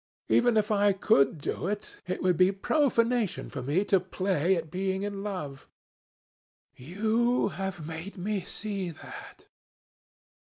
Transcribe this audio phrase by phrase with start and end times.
[0.29, 4.71] Even if I could do it, it would be profanation for me to play at
[4.71, 5.67] being in love.
[6.75, 9.45] You have made me see that."